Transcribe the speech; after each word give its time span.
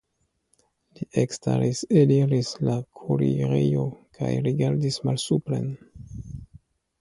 Li 0.99 1.05
ekstaris, 1.23 1.81
eliris 2.01 2.49
el 2.55 2.65
la 2.69 2.77
kuirejo 3.01 3.85
kaj 4.21 4.31
rigardis 4.49 4.99
malsupren. 5.11 5.71